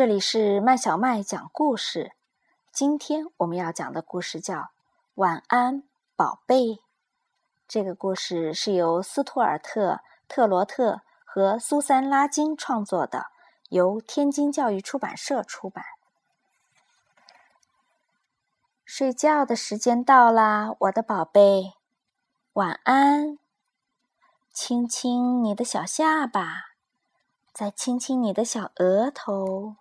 [0.00, 2.12] 这里是麦小麦讲故事。
[2.72, 4.54] 今天我们要讲的故事叫
[5.16, 5.82] 《晚安，
[6.16, 6.56] 宝贝》。
[7.68, 9.92] 这个故事是由斯图尔特·
[10.26, 13.26] 特罗特和苏珊·拉金创作的，
[13.68, 15.84] 由天津教育出版社出版。
[18.86, 21.74] 睡觉的时间到啦，我的宝贝，
[22.54, 23.38] 晚安。
[24.50, 26.70] 亲亲你的小下巴，
[27.52, 29.76] 再亲亲你的小额头。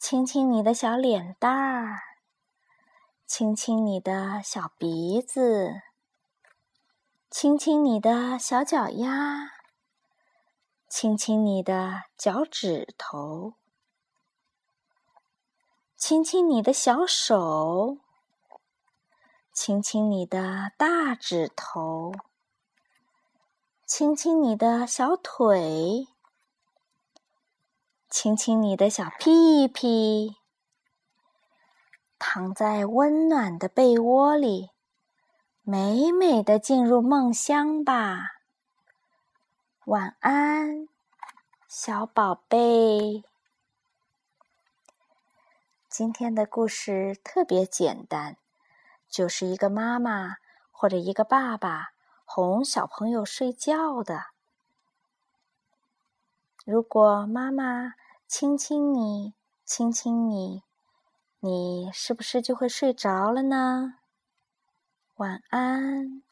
[0.00, 2.00] 亲亲你的小脸蛋儿，
[3.26, 5.82] 亲亲你的小鼻子，
[7.28, 9.50] 亲亲你的小脚丫，
[10.88, 13.52] 亲亲你的脚趾头，
[15.98, 17.98] 亲亲你的小手，
[19.52, 22.14] 亲亲你的大指头，
[23.84, 26.08] 亲亲你的小腿。
[28.10, 30.34] 亲亲你的小屁屁，
[32.18, 34.70] 躺在温暖的被窝里，
[35.62, 38.32] 美美的进入梦乡吧。
[39.84, 40.88] 晚安，
[41.68, 43.22] 小宝贝。
[45.88, 48.36] 今天的故事特别简单，
[49.08, 50.38] 就是一个妈妈
[50.72, 51.90] 或者一个爸爸
[52.24, 54.30] 哄小朋友睡觉的。
[56.70, 57.94] 如果妈妈
[58.28, 60.62] 亲亲你，亲亲你，
[61.40, 63.94] 你是不是就会睡着了呢？
[65.16, 66.22] 晚安。